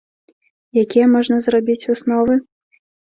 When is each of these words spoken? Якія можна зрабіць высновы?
Якія 0.83 1.05
можна 1.15 1.37
зрабіць 1.49 1.85
высновы? 1.91 2.39